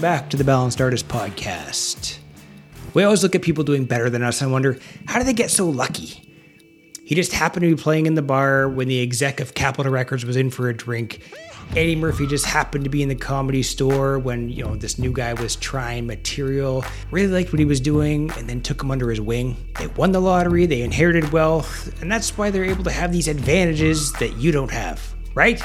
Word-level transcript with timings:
Back 0.00 0.28
to 0.30 0.36
the 0.36 0.44
Balanced 0.44 0.80
Artist 0.80 1.06
Podcast. 1.08 2.18
We 2.94 3.04
always 3.04 3.22
look 3.22 3.34
at 3.34 3.42
people 3.42 3.62
doing 3.62 3.84
better 3.84 4.10
than 4.10 4.22
us 4.22 4.42
and 4.42 4.50
wonder, 4.50 4.78
how 5.06 5.18
do 5.18 5.24
they 5.24 5.32
get 5.32 5.50
so 5.50 5.68
lucky? 5.68 6.20
He 7.04 7.14
just 7.14 7.32
happened 7.32 7.62
to 7.62 7.74
be 7.74 7.80
playing 7.80 8.06
in 8.06 8.14
the 8.14 8.22
bar 8.22 8.68
when 8.68 8.88
the 8.88 9.00
exec 9.00 9.40
of 9.40 9.54
Capitol 9.54 9.92
Records 9.92 10.24
was 10.24 10.36
in 10.36 10.50
for 10.50 10.68
a 10.68 10.74
drink. 10.74 11.20
Eddie 11.70 11.94
Murphy 11.96 12.26
just 12.26 12.44
happened 12.44 12.84
to 12.84 12.90
be 12.90 13.02
in 13.02 13.08
the 13.08 13.14
comedy 13.14 13.62
store 13.62 14.18
when, 14.18 14.48
you 14.48 14.64
know, 14.64 14.74
this 14.74 14.98
new 14.98 15.12
guy 15.12 15.32
was 15.32 15.56
trying 15.56 16.06
material, 16.06 16.84
really 17.10 17.32
liked 17.32 17.52
what 17.52 17.60
he 17.60 17.64
was 17.64 17.80
doing, 17.80 18.30
and 18.36 18.48
then 18.48 18.60
took 18.60 18.82
him 18.82 18.90
under 18.90 19.08
his 19.10 19.20
wing. 19.20 19.56
They 19.78 19.86
won 19.86 20.12
the 20.12 20.20
lottery, 20.20 20.66
they 20.66 20.82
inherited 20.82 21.32
wealth, 21.32 22.02
and 22.02 22.10
that's 22.10 22.36
why 22.36 22.50
they're 22.50 22.64
able 22.64 22.84
to 22.84 22.92
have 22.92 23.12
these 23.12 23.28
advantages 23.28 24.12
that 24.14 24.36
you 24.36 24.50
don't 24.50 24.72
have, 24.72 25.14
right? 25.34 25.62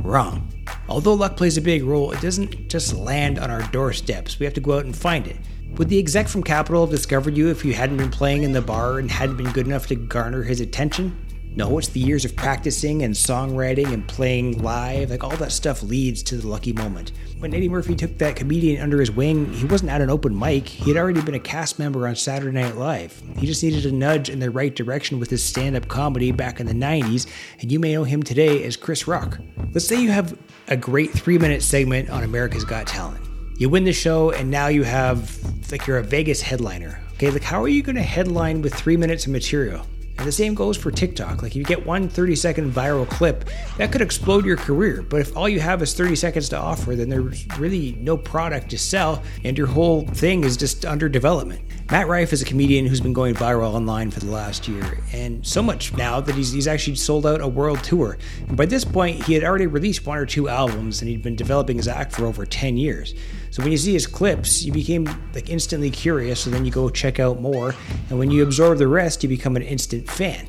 Wrong. 0.00 0.50
Although 0.88 1.14
luck 1.14 1.36
plays 1.36 1.56
a 1.56 1.62
big 1.62 1.84
role, 1.84 2.12
it 2.12 2.20
doesn't 2.20 2.68
just 2.68 2.94
land 2.94 3.38
on 3.38 3.50
our 3.50 3.62
doorsteps. 3.70 4.38
We 4.38 4.44
have 4.44 4.54
to 4.54 4.60
go 4.60 4.76
out 4.76 4.84
and 4.84 4.94
find 4.94 5.26
it. 5.26 5.36
Would 5.76 5.88
the 5.88 5.98
exec 5.98 6.28
from 6.28 6.42
Capitol 6.42 6.86
have 6.86 6.94
discovered 6.94 7.36
you 7.36 7.48
if 7.48 7.64
you 7.64 7.72
hadn't 7.72 7.96
been 7.96 8.10
playing 8.10 8.42
in 8.42 8.52
the 8.52 8.62
bar 8.62 8.98
and 8.98 9.10
hadn't 9.10 9.36
been 9.36 9.50
good 9.50 9.66
enough 9.66 9.86
to 9.88 9.96
garner 9.96 10.42
his 10.42 10.60
attention? 10.60 11.23
No, 11.56 11.78
it's 11.78 11.88
the 11.88 12.00
years 12.00 12.24
of 12.24 12.34
practicing 12.34 13.04
and 13.04 13.14
songwriting 13.14 13.92
and 13.92 14.06
playing 14.08 14.60
live. 14.60 15.10
Like 15.10 15.22
all 15.22 15.36
that 15.36 15.52
stuff 15.52 15.84
leads 15.84 16.20
to 16.24 16.36
the 16.36 16.48
lucky 16.48 16.72
moment. 16.72 17.12
When 17.38 17.54
Eddie 17.54 17.68
Murphy 17.68 17.94
took 17.94 18.18
that 18.18 18.34
comedian 18.34 18.82
under 18.82 18.98
his 18.98 19.12
wing, 19.12 19.52
he 19.52 19.64
wasn't 19.64 19.92
at 19.92 20.00
an 20.00 20.10
open 20.10 20.36
mic. 20.36 20.66
He 20.66 20.90
had 20.90 20.96
already 20.96 21.22
been 21.22 21.34
a 21.34 21.40
cast 21.40 21.78
member 21.78 22.08
on 22.08 22.16
Saturday 22.16 22.60
Night 22.60 22.76
Live. 22.76 23.22
He 23.38 23.46
just 23.46 23.62
needed 23.62 23.86
a 23.86 23.92
nudge 23.92 24.30
in 24.30 24.40
the 24.40 24.50
right 24.50 24.74
direction 24.74 25.20
with 25.20 25.30
his 25.30 25.44
stand 25.44 25.76
up 25.76 25.86
comedy 25.86 26.32
back 26.32 26.58
in 26.58 26.66
the 26.66 26.72
90s, 26.74 27.28
and 27.60 27.70
you 27.70 27.78
may 27.78 27.92
know 27.92 28.04
him 28.04 28.24
today 28.24 28.64
as 28.64 28.76
Chris 28.76 29.06
Rock. 29.06 29.38
Let's 29.72 29.86
say 29.86 30.00
you 30.02 30.10
have 30.10 30.36
a 30.66 30.76
great 30.76 31.12
three 31.12 31.38
minute 31.38 31.62
segment 31.62 32.10
on 32.10 32.24
America's 32.24 32.64
Got 32.64 32.88
Talent. 32.88 33.24
You 33.58 33.68
win 33.68 33.84
the 33.84 33.92
show, 33.92 34.32
and 34.32 34.50
now 34.50 34.66
you 34.66 34.82
have, 34.82 35.38
like, 35.70 35.86
you're 35.86 35.98
a 35.98 36.02
Vegas 36.02 36.42
headliner. 36.42 37.00
Okay, 37.14 37.30
like, 37.30 37.44
how 37.44 37.62
are 37.62 37.68
you 37.68 37.84
going 37.84 37.94
to 37.94 38.02
headline 38.02 38.60
with 38.60 38.74
three 38.74 38.96
minutes 38.96 39.26
of 39.26 39.32
material? 39.32 39.86
And 40.16 40.28
the 40.28 40.32
same 40.32 40.54
goes 40.54 40.76
for 40.76 40.90
TikTok. 40.90 41.42
Like, 41.42 41.52
if 41.52 41.56
you 41.56 41.64
get 41.64 41.84
one 41.84 42.08
30 42.08 42.36
second 42.36 42.72
viral 42.72 43.08
clip, 43.08 43.48
that 43.78 43.90
could 43.90 44.00
explode 44.00 44.44
your 44.44 44.56
career. 44.56 45.02
But 45.02 45.20
if 45.20 45.36
all 45.36 45.48
you 45.48 45.58
have 45.60 45.82
is 45.82 45.92
30 45.92 46.14
seconds 46.14 46.48
to 46.50 46.58
offer, 46.58 46.94
then 46.94 47.08
there's 47.08 47.46
really 47.58 47.96
no 48.00 48.16
product 48.16 48.70
to 48.70 48.78
sell, 48.78 49.22
and 49.42 49.58
your 49.58 49.66
whole 49.66 50.06
thing 50.06 50.44
is 50.44 50.56
just 50.56 50.84
under 50.84 51.08
development. 51.08 51.62
Matt 51.90 52.06
Rife 52.06 52.32
is 52.32 52.42
a 52.42 52.44
comedian 52.44 52.86
who's 52.86 53.00
been 53.00 53.12
going 53.12 53.34
viral 53.34 53.74
online 53.74 54.10
for 54.10 54.20
the 54.20 54.30
last 54.30 54.68
year, 54.68 55.00
and 55.12 55.44
so 55.44 55.62
much 55.62 55.92
now 55.94 56.20
that 56.20 56.34
he's, 56.34 56.52
he's 56.52 56.68
actually 56.68 56.96
sold 56.96 57.26
out 57.26 57.40
a 57.40 57.48
world 57.48 57.82
tour. 57.82 58.16
And 58.46 58.56
by 58.56 58.66
this 58.66 58.84
point, 58.84 59.24
he 59.24 59.34
had 59.34 59.44
already 59.44 59.66
released 59.66 60.06
one 60.06 60.16
or 60.16 60.26
two 60.26 60.48
albums, 60.48 61.02
and 61.02 61.08
he'd 61.08 61.22
been 61.22 61.36
developing 61.36 61.76
his 61.76 61.88
act 61.88 62.12
for 62.12 62.24
over 62.24 62.46
10 62.46 62.76
years. 62.76 63.14
So 63.54 63.62
when 63.62 63.70
you 63.70 63.78
see 63.78 63.92
his 63.92 64.08
clips, 64.08 64.64
you 64.64 64.72
became 64.72 65.04
like 65.32 65.48
instantly 65.48 65.88
curious, 65.88 66.40
so 66.40 66.50
then 66.50 66.64
you 66.64 66.72
go 66.72 66.88
check 66.88 67.20
out 67.20 67.40
more, 67.40 67.72
and 68.10 68.18
when 68.18 68.28
you 68.32 68.42
absorb 68.42 68.78
the 68.78 68.88
rest, 68.88 69.22
you 69.22 69.28
become 69.28 69.54
an 69.54 69.62
instant 69.62 70.10
fan. 70.10 70.48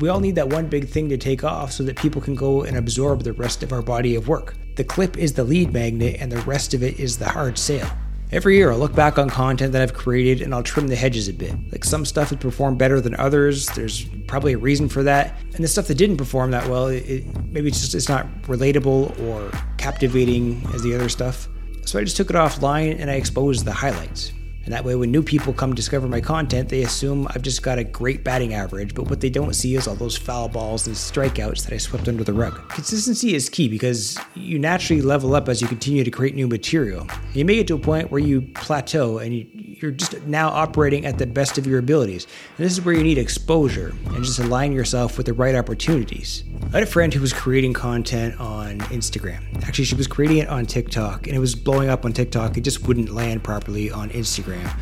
We 0.00 0.08
all 0.08 0.18
need 0.18 0.34
that 0.34 0.48
one 0.48 0.66
big 0.66 0.88
thing 0.88 1.08
to 1.10 1.16
take 1.16 1.44
off 1.44 1.70
so 1.70 1.84
that 1.84 1.96
people 1.96 2.20
can 2.20 2.34
go 2.34 2.64
and 2.64 2.76
absorb 2.76 3.22
the 3.22 3.34
rest 3.34 3.62
of 3.62 3.72
our 3.72 3.82
body 3.82 4.16
of 4.16 4.26
work. 4.26 4.56
The 4.74 4.82
clip 4.82 5.16
is 5.16 5.34
the 5.34 5.44
lead 5.44 5.72
magnet, 5.72 6.16
and 6.18 6.32
the 6.32 6.40
rest 6.40 6.74
of 6.74 6.82
it 6.82 6.98
is 6.98 7.18
the 7.18 7.28
hard 7.28 7.56
sale. 7.56 7.88
Every 8.32 8.56
year, 8.56 8.72
I'll 8.72 8.78
look 8.78 8.96
back 8.96 9.16
on 9.16 9.30
content 9.30 9.70
that 9.70 9.82
I've 9.82 9.94
created 9.94 10.42
and 10.42 10.52
I'll 10.52 10.64
trim 10.64 10.88
the 10.88 10.96
hedges 10.96 11.28
a 11.28 11.32
bit. 11.32 11.54
Like 11.70 11.84
some 11.84 12.04
stuff 12.04 12.30
has 12.30 12.38
performed 12.38 12.78
better 12.78 13.00
than 13.00 13.14
others. 13.14 13.66
There's 13.66 14.06
probably 14.26 14.54
a 14.54 14.58
reason 14.58 14.88
for 14.88 15.04
that. 15.04 15.36
And 15.54 15.62
the 15.62 15.68
stuff 15.68 15.86
that 15.86 15.98
didn't 15.98 16.16
perform 16.16 16.50
that 16.50 16.68
well, 16.68 16.88
it, 16.88 17.24
maybe 17.46 17.68
it's 17.68 17.80
just 17.80 17.94
it's 17.94 18.08
not 18.08 18.26
relatable 18.42 19.20
or 19.20 19.52
captivating 19.76 20.64
as 20.74 20.82
the 20.82 20.96
other 20.96 21.08
stuff. 21.08 21.48
So 21.84 21.98
I 21.98 22.04
just 22.04 22.16
took 22.16 22.30
it 22.30 22.36
offline 22.36 23.00
and 23.00 23.10
I 23.10 23.14
exposed 23.14 23.64
the 23.64 23.72
highlights. 23.72 24.32
And 24.64 24.74
that 24.74 24.84
way, 24.84 24.94
when 24.94 25.10
new 25.10 25.22
people 25.22 25.52
come 25.54 25.74
discover 25.74 26.06
my 26.06 26.20
content, 26.20 26.68
they 26.68 26.82
assume 26.82 27.26
I've 27.30 27.42
just 27.42 27.62
got 27.62 27.78
a 27.78 27.84
great 27.84 28.22
batting 28.22 28.52
average, 28.52 28.94
but 28.94 29.08
what 29.08 29.20
they 29.20 29.30
don't 29.30 29.54
see 29.54 29.74
is 29.74 29.88
all 29.88 29.94
those 29.94 30.16
foul 30.16 30.48
balls 30.48 30.86
and 30.86 30.94
strikeouts 30.94 31.64
that 31.64 31.72
I 31.72 31.78
swept 31.78 32.08
under 32.08 32.22
the 32.22 32.34
rug. 32.34 32.68
Consistency 32.68 33.34
is 33.34 33.48
key 33.48 33.68
because 33.68 34.18
you 34.34 34.58
naturally 34.58 35.00
level 35.00 35.34
up 35.34 35.48
as 35.48 35.62
you 35.62 35.66
continue 35.66 36.04
to 36.04 36.10
create 36.10 36.34
new 36.34 36.46
material. 36.46 37.06
You 37.32 37.46
may 37.46 37.56
get 37.56 37.68
to 37.68 37.74
a 37.74 37.78
point 37.78 38.10
where 38.10 38.20
you 38.20 38.42
plateau 38.42 39.18
and 39.18 39.34
you're 39.34 39.92
just 39.92 40.20
now 40.26 40.50
operating 40.50 41.06
at 41.06 41.16
the 41.16 41.26
best 41.26 41.56
of 41.56 41.66
your 41.66 41.78
abilities. 41.78 42.26
And 42.58 42.66
this 42.66 42.74
is 42.74 42.84
where 42.84 42.94
you 42.94 43.02
need 43.02 43.18
exposure 43.18 43.94
and 44.08 44.22
just 44.22 44.38
align 44.38 44.72
yourself 44.72 45.16
with 45.16 45.26
the 45.26 45.32
right 45.32 45.54
opportunities. 45.54 46.44
I 46.72 46.74
had 46.74 46.82
a 46.84 46.86
friend 46.86 47.12
who 47.12 47.20
was 47.20 47.32
creating 47.32 47.72
content 47.72 48.38
on 48.38 48.78
Instagram. 48.78 49.42
Actually, 49.64 49.86
she 49.86 49.96
was 49.96 50.06
creating 50.06 50.36
it 50.36 50.48
on 50.48 50.66
TikTok 50.66 51.26
and 51.26 51.34
it 51.34 51.40
was 51.40 51.56
blowing 51.56 51.88
up 51.88 52.04
on 52.04 52.12
TikTok. 52.12 52.56
It 52.56 52.60
just 52.60 52.86
wouldn't 52.86 53.10
land 53.10 53.42
properly 53.42 53.90
on 53.90 54.08
Instagram. 54.10 54.72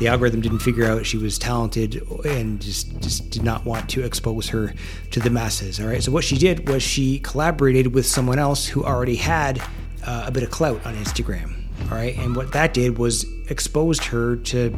The 0.00 0.08
algorithm 0.08 0.42
didn't 0.42 0.58
figure 0.58 0.84
out 0.84 1.06
she 1.06 1.16
was 1.16 1.38
talented 1.38 2.02
and 2.26 2.60
just, 2.60 3.00
just 3.00 3.30
did 3.30 3.42
not 3.42 3.64
want 3.64 3.88
to 3.88 4.04
expose 4.04 4.50
her 4.50 4.74
to 5.12 5.20
the 5.20 5.30
masses. 5.30 5.80
All 5.80 5.86
right. 5.86 6.02
So, 6.02 6.12
what 6.12 6.24
she 6.24 6.36
did 6.36 6.68
was 6.68 6.82
she 6.82 7.20
collaborated 7.20 7.94
with 7.94 8.04
someone 8.04 8.38
else 8.38 8.66
who 8.66 8.84
already 8.84 9.16
had 9.16 9.62
uh, 10.06 10.24
a 10.26 10.30
bit 10.30 10.42
of 10.42 10.50
clout 10.50 10.84
on 10.84 10.94
Instagram. 10.94 11.54
All 11.90 11.96
right. 11.96 12.18
And 12.18 12.36
what 12.36 12.52
that 12.52 12.74
did 12.74 12.98
was 12.98 13.24
exposed 13.50 14.04
her 14.04 14.36
to 14.36 14.74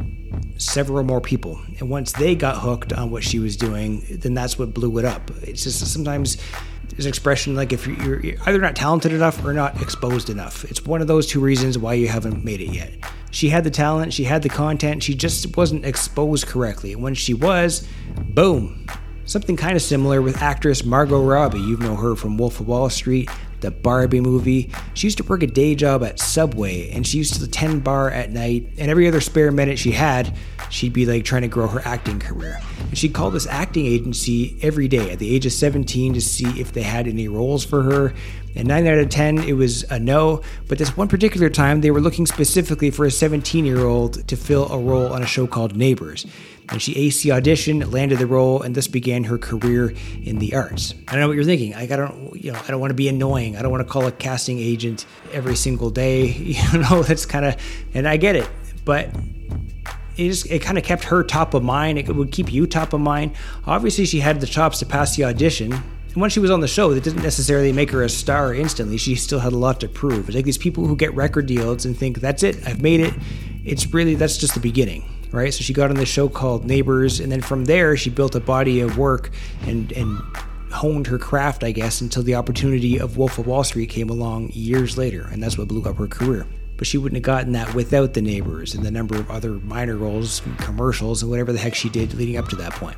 several 0.57 1.03
more 1.03 1.21
people. 1.21 1.61
And 1.79 1.89
once 1.89 2.11
they 2.11 2.35
got 2.35 2.57
hooked 2.57 2.91
on 2.91 3.11
what 3.11 3.23
she 3.23 3.39
was 3.39 3.55
doing, 3.55 4.03
then 4.09 4.33
that's 4.33 4.57
what 4.57 4.73
blew 4.73 4.97
it 4.97 5.05
up. 5.05 5.31
It's 5.43 5.63
just 5.63 5.85
sometimes 5.91 6.37
there's 6.89 7.05
an 7.05 7.09
expression 7.09 7.55
like 7.55 7.73
if 7.73 7.87
you're 7.87 8.21
either 8.45 8.59
not 8.59 8.75
talented 8.75 9.13
enough 9.13 9.43
or 9.43 9.53
not 9.53 9.81
exposed 9.81 10.29
enough. 10.29 10.65
It's 10.65 10.85
one 10.85 11.01
of 11.01 11.07
those 11.07 11.27
two 11.27 11.39
reasons 11.39 11.77
why 11.77 11.93
you 11.93 12.07
haven't 12.07 12.43
made 12.43 12.61
it 12.61 12.71
yet. 12.71 12.93
She 13.31 13.49
had 13.49 13.63
the 13.63 13.71
talent, 13.71 14.13
she 14.13 14.25
had 14.25 14.43
the 14.43 14.49
content, 14.49 15.01
she 15.01 15.15
just 15.15 15.57
wasn't 15.57 15.85
exposed 15.85 16.45
correctly. 16.45 16.93
And 16.93 17.01
when 17.01 17.15
she 17.15 17.33
was, 17.33 17.87
boom. 18.15 18.85
Something 19.25 19.55
kind 19.55 19.75
of 19.75 19.81
similar 19.81 20.21
with 20.21 20.41
actress 20.41 20.83
Margot 20.83 21.23
Robbie. 21.23 21.59
You 21.59 21.77
know 21.77 21.95
her 21.95 22.15
from 22.15 22.37
Wolf 22.37 22.59
of 22.59 22.67
Wall 22.67 22.89
Street, 22.89 23.29
the 23.61 23.71
Barbie 23.71 24.19
movie. 24.19 24.69
She 24.95 25.07
used 25.07 25.17
to 25.17 25.23
work 25.23 25.43
a 25.43 25.47
day 25.47 25.75
job 25.75 26.03
at 26.03 26.19
Subway 26.19 26.89
and 26.91 27.07
she 27.07 27.19
used 27.19 27.35
to 27.35 27.43
attend 27.45 27.85
bar 27.85 28.11
at 28.11 28.31
night. 28.31 28.67
And 28.77 28.91
every 28.91 29.07
other 29.07 29.21
spare 29.21 29.51
minute 29.51 29.79
she 29.79 29.91
had, 29.91 30.35
she'd 30.69 30.91
be 30.91 31.05
like 31.05 31.23
trying 31.23 31.43
to 31.43 31.47
grow 31.47 31.67
her 31.67 31.81
acting 31.85 32.19
career. 32.19 32.59
And 32.81 32.97
she'd 32.97 33.13
call 33.13 33.31
this 33.31 33.47
acting 33.47 33.85
agency 33.85 34.57
every 34.61 34.89
day 34.89 35.11
at 35.11 35.19
the 35.19 35.33
age 35.33 35.45
of 35.45 35.53
17 35.53 36.13
to 36.15 36.21
see 36.21 36.59
if 36.59 36.73
they 36.73 36.83
had 36.83 37.07
any 37.07 37.29
roles 37.29 37.63
for 37.63 37.83
her. 37.83 38.13
And 38.55 38.67
9 38.67 38.85
out 38.85 38.97
of 38.99 39.09
10, 39.09 39.39
it 39.39 39.53
was 39.53 39.83
a 39.83 39.99
no. 39.99 40.41
But 40.67 40.77
this 40.77 40.95
one 40.95 41.07
particular 41.07 41.49
time, 41.49 41.81
they 41.81 41.91
were 41.91 42.01
looking 42.01 42.25
specifically 42.25 42.91
for 42.91 43.05
a 43.05 43.11
17 43.11 43.65
year 43.65 43.85
old 43.85 44.27
to 44.27 44.35
fill 44.35 44.71
a 44.71 44.77
role 44.77 45.13
on 45.13 45.23
a 45.23 45.25
show 45.25 45.47
called 45.47 45.75
Neighbors. 45.77 46.25
And 46.69 46.81
she 46.81 46.93
aced 46.95 47.23
the 47.23 47.31
audition, 47.33 47.79
landed 47.91 48.19
the 48.19 48.27
role, 48.27 48.61
and 48.61 48.73
thus 48.75 48.87
began 48.87 49.25
her 49.25 49.37
career 49.37 49.93
in 50.23 50.39
the 50.39 50.55
arts. 50.55 50.93
I 51.07 51.11
don't 51.11 51.21
know 51.21 51.27
what 51.27 51.35
you're 51.35 51.43
thinking. 51.43 51.75
I 51.75 51.85
don't, 51.85 52.35
you 52.41 52.51
know, 52.51 52.59
I 52.59 52.71
don't 52.71 52.79
want 52.79 52.91
to 52.91 52.95
be 52.95 53.07
annoying. 53.09 53.57
I 53.57 53.61
don't 53.61 53.71
want 53.71 53.85
to 53.85 53.91
call 53.91 54.05
a 54.07 54.11
casting 54.11 54.59
agent 54.59 55.05
every 55.31 55.55
single 55.55 55.89
day. 55.89 56.53
You 56.73 56.79
know, 56.79 57.03
that's 57.03 57.25
kind 57.25 57.45
of, 57.45 57.55
and 57.93 58.07
I 58.07 58.17
get 58.17 58.35
it, 58.35 58.49
but 58.85 59.09
it 60.17 60.29
just 60.29 60.49
it 60.51 60.61
kind 60.61 60.77
of 60.77 60.83
kept 60.83 61.03
her 61.05 61.23
top 61.23 61.53
of 61.53 61.63
mind. 61.63 61.97
It 61.97 62.15
would 62.15 62.31
keep 62.31 62.51
you 62.51 62.67
top 62.67 62.93
of 62.93 63.01
mind. 63.01 63.35
Obviously, 63.65 64.05
she 64.05 64.19
had 64.19 64.39
the 64.39 64.47
chops 64.47 64.79
to 64.79 64.85
pass 64.85 65.15
the 65.15 65.23
audition. 65.25 65.73
And 65.73 66.21
when 66.21 66.29
she 66.29 66.39
was 66.39 66.51
on 66.51 66.59
the 66.59 66.67
show, 66.67 66.93
that 66.93 67.03
didn't 67.03 67.23
necessarily 67.23 67.71
make 67.71 67.89
her 67.89 68.03
a 68.03 68.09
star 68.09 68.53
instantly. 68.53 68.97
She 68.97 69.15
still 69.15 69.39
had 69.39 69.51
a 69.51 69.57
lot 69.57 69.79
to 69.79 69.87
prove. 69.87 70.29
It's 70.29 70.35
like 70.35 70.45
these 70.45 70.59
people 70.59 70.85
who 70.85 70.95
get 70.95 71.13
record 71.15 71.47
deals 71.47 71.85
and 71.85 71.97
think, 71.97 72.19
that's 72.19 72.43
it, 72.43 72.67
I've 72.67 72.81
made 72.81 72.99
it. 72.99 73.15
It's 73.65 73.91
really, 73.93 74.13
that's 74.13 74.37
just 74.37 74.53
the 74.53 74.59
beginning, 74.59 75.09
right? 75.33 75.53
So 75.53 75.63
she 75.63 75.73
got 75.73 75.89
on 75.89 75.97
this 75.97 76.07
show 76.07 76.29
called 76.29 76.63
Neighbors. 76.63 77.19
And 77.19 77.31
then 77.31 77.41
from 77.41 77.65
there, 77.65 77.97
she 77.97 78.09
built 78.09 78.35
a 78.35 78.39
body 78.39 78.79
of 78.79 78.97
work 78.97 79.31
and, 79.65 79.91
and 79.91 80.21
honed 80.71 81.07
her 81.07 81.17
craft, 81.17 81.63
I 81.63 81.71
guess, 81.71 81.99
until 81.99 82.23
the 82.23 82.35
opportunity 82.35 82.99
of 82.99 83.17
Wolf 83.17 83.37
of 83.37 83.47
Wall 83.47 83.63
Street 83.63 83.89
came 83.89 84.09
along 84.09 84.51
years 84.53 84.97
later. 84.97 85.27
And 85.31 85.43
that's 85.43 85.57
what 85.57 85.67
blew 85.67 85.83
up 85.83 85.97
her 85.97 86.07
career 86.07 86.47
but 86.75 86.87
she 86.87 86.97
wouldn't 86.97 87.17
have 87.17 87.23
gotten 87.23 87.53
that 87.53 87.73
without 87.75 88.13
the 88.13 88.21
neighbors 88.21 88.73
and 88.73 88.83
the 88.83 88.91
number 88.91 89.15
of 89.15 89.29
other 89.29 89.51
minor 89.51 89.95
roles, 89.95 90.41
commercials, 90.57 91.21
and 91.21 91.29
whatever 91.29 91.53
the 91.53 91.59
heck 91.59 91.75
she 91.75 91.87
did 91.87 92.13
leading 92.15 92.35
up 92.35 92.47
to 92.49 92.55
that 92.55 92.73
point. 92.73 92.97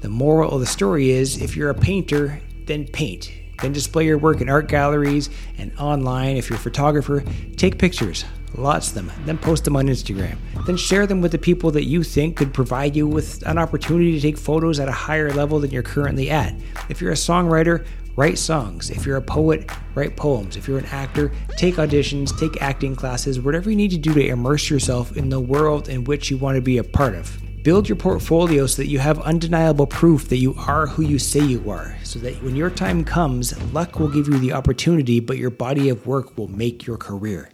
The 0.00 0.08
moral 0.08 0.50
of 0.50 0.60
the 0.60 0.66
story 0.66 1.10
is 1.10 1.40
if 1.40 1.56
you're 1.56 1.70
a 1.70 1.74
painter, 1.74 2.42
then 2.66 2.86
paint. 2.88 3.32
Then 3.60 3.72
display 3.72 4.06
your 4.06 4.18
work 4.18 4.40
in 4.40 4.48
art 4.48 4.68
galleries 4.68 5.30
and 5.56 5.72
online. 5.78 6.36
If 6.36 6.50
you're 6.50 6.58
a 6.58 6.60
photographer, 6.60 7.24
take 7.56 7.78
pictures, 7.78 8.24
lots 8.54 8.88
of 8.88 8.94
them, 8.94 9.12
then 9.24 9.38
post 9.38 9.64
them 9.64 9.76
on 9.76 9.86
Instagram. 9.86 10.36
Then 10.66 10.76
share 10.76 11.06
them 11.06 11.20
with 11.20 11.32
the 11.32 11.38
people 11.38 11.70
that 11.72 11.84
you 11.84 12.02
think 12.02 12.36
could 12.36 12.54
provide 12.54 12.94
you 12.94 13.06
with 13.06 13.42
an 13.46 13.58
opportunity 13.58 14.12
to 14.12 14.20
take 14.20 14.38
photos 14.38 14.78
at 14.78 14.88
a 14.88 14.92
higher 14.92 15.32
level 15.32 15.58
than 15.58 15.70
you're 15.70 15.82
currently 15.82 16.30
at. 16.30 16.54
If 16.88 17.00
you're 17.00 17.12
a 17.12 17.14
songwriter, 17.14 17.86
write 18.16 18.38
songs. 18.38 18.90
If 18.90 19.06
you're 19.06 19.16
a 19.16 19.22
poet, 19.22 19.70
write 19.94 20.16
poems. 20.16 20.56
If 20.56 20.68
you're 20.68 20.78
an 20.78 20.86
actor, 20.86 21.32
take 21.56 21.76
auditions, 21.76 22.38
take 22.38 22.60
acting 22.62 22.94
classes, 22.94 23.40
whatever 23.40 23.70
you 23.70 23.76
need 23.76 23.90
to 23.92 23.98
do 23.98 24.12
to 24.14 24.26
immerse 24.26 24.68
yourself 24.70 25.16
in 25.16 25.28
the 25.28 25.40
world 25.40 25.88
in 25.88 26.04
which 26.04 26.30
you 26.30 26.36
want 26.36 26.56
to 26.56 26.62
be 26.62 26.78
a 26.78 26.84
part 26.84 27.14
of. 27.14 27.38
Build 27.62 27.88
your 27.88 27.96
portfolio 27.96 28.66
so 28.66 28.82
that 28.82 28.88
you 28.88 28.98
have 28.98 29.20
undeniable 29.20 29.86
proof 29.86 30.28
that 30.30 30.38
you 30.38 30.52
are 30.66 30.88
who 30.88 31.02
you 31.02 31.18
say 31.20 31.38
you 31.38 31.70
are, 31.70 31.96
so 32.02 32.18
that 32.18 32.42
when 32.42 32.56
your 32.56 32.70
time 32.70 33.04
comes, 33.04 33.56
luck 33.72 34.00
will 34.00 34.08
give 34.08 34.26
you 34.26 34.36
the 34.38 34.52
opportunity, 34.52 35.20
but 35.20 35.38
your 35.38 35.50
body 35.50 35.88
of 35.88 36.04
work 36.04 36.36
will 36.36 36.48
make 36.48 36.86
your 36.86 36.96
career. 36.96 37.50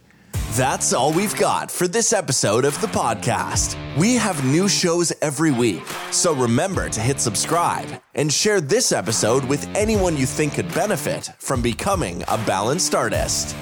That's 0.53 0.93
all 0.93 1.13
we've 1.13 1.35
got 1.35 1.69
for 1.69 1.87
this 1.87 2.11
episode 2.11 2.65
of 2.65 2.79
the 2.81 2.87
podcast. 2.87 3.77
We 3.95 4.15
have 4.15 4.43
new 4.43 4.67
shows 4.67 5.13
every 5.21 5.51
week, 5.51 5.85
so 6.09 6.33
remember 6.33 6.89
to 6.89 6.99
hit 6.99 7.19
subscribe 7.19 7.87
and 8.15 8.33
share 8.33 8.59
this 8.59 8.91
episode 8.91 9.45
with 9.45 9.67
anyone 9.75 10.17
you 10.17 10.25
think 10.25 10.55
could 10.55 10.73
benefit 10.73 11.29
from 11.37 11.61
becoming 11.61 12.23
a 12.27 12.37
balanced 12.47 12.95
artist. 12.95 13.55